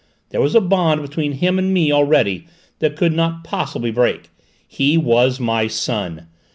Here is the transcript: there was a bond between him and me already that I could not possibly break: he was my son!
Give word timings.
there 0.29 0.41
was 0.41 0.55
a 0.55 0.59
bond 0.61 0.99
between 1.03 1.33
him 1.33 1.59
and 1.59 1.71
me 1.71 1.91
already 1.91 2.47
that 2.79 2.93
I 2.93 2.95
could 2.95 3.13
not 3.13 3.43
possibly 3.43 3.91
break: 3.91 4.31
he 4.67 4.97
was 4.97 5.39
my 5.39 5.67
son! 5.67 6.25